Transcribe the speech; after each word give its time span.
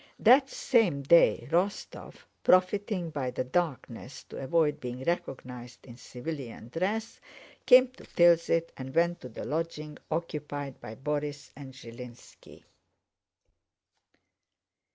That 0.17 0.49
same 0.49 1.03
day, 1.03 1.47
Rostóv, 1.51 2.15
profiting 2.43 3.11
by 3.11 3.29
the 3.29 3.43
darkness 3.43 4.23
to 4.29 4.37
avoid 4.37 4.79
being 4.79 5.03
recognized 5.03 5.85
in 5.85 5.95
civilian 5.95 6.69
dress, 6.69 7.21
came 7.67 7.87
to 7.89 8.05
Tilsit 8.05 8.71
and 8.77 8.95
went 8.95 9.21
to 9.21 9.29
the 9.29 9.45
lodging 9.45 9.99
occupied 10.09 10.81
by 10.81 10.95
Borís 10.95 11.51
and 11.55 11.71
Zhilínski. 11.75 12.63